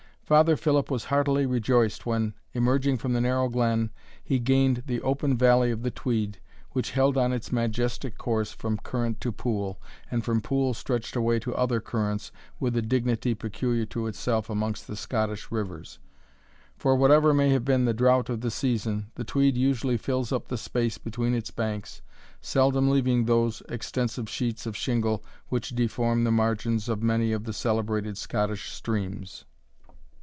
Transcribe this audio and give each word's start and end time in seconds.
Father 0.31 0.55
Philip 0.55 0.89
was 0.89 1.03
heartily 1.03 1.45
rejoiced, 1.45 2.05
when, 2.05 2.33
emerging 2.53 2.99
from 2.99 3.11
the 3.11 3.19
narrow 3.19 3.49
glen, 3.49 3.89
he 4.23 4.39
gained 4.39 4.83
the 4.85 5.01
open 5.01 5.37
valley 5.37 5.71
of 5.71 5.83
the 5.83 5.91
Tweed, 5.91 6.39
which 6.71 6.91
held 6.91 7.17
on 7.17 7.33
its 7.33 7.51
majestic 7.51 8.17
course 8.17 8.53
from 8.53 8.77
current 8.77 9.19
to 9.19 9.33
pool, 9.33 9.81
and 10.09 10.23
from 10.23 10.39
pool 10.39 10.73
stretched 10.73 11.17
away 11.17 11.37
to 11.39 11.53
other 11.55 11.81
currents, 11.81 12.31
with 12.61 12.77
a 12.77 12.81
dignity 12.81 13.35
peculiar 13.35 13.85
to 13.87 14.07
itself 14.07 14.49
amongst 14.49 14.87
the 14.87 14.95
Scottish 14.95 15.51
rivers; 15.51 15.99
for 16.77 16.95
whatever 16.95 17.33
may 17.33 17.49
have 17.49 17.65
been 17.65 17.83
the 17.83 17.93
drought 17.93 18.29
of 18.29 18.39
the 18.39 18.51
season, 18.51 19.11
the 19.15 19.25
Tweed 19.25 19.57
usually 19.57 19.97
fills 19.97 20.31
up 20.31 20.47
the 20.47 20.57
space 20.57 20.97
between 20.97 21.33
its 21.35 21.51
banks, 21.51 22.01
seldom 22.39 22.89
leaving 22.89 23.25
those 23.25 23.61
extensive 23.67 24.29
sheets 24.29 24.65
of 24.65 24.77
shingle 24.77 25.25
which 25.49 25.71
deform 25.71 26.23
the 26.23 26.31
margins 26.31 26.87
of 26.87 27.03
many 27.03 27.33
of 27.33 27.43
the 27.43 27.51
celebrated 27.51 28.17
Scottish 28.17 28.71
streams. 28.71 29.43